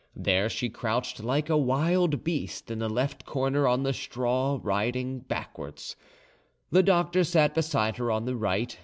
[0.15, 5.19] There she crouched like a wild beast, in the left corner, on the straw, riding
[5.19, 5.95] backwards.
[6.71, 8.75] The doctor sat beside her on the right.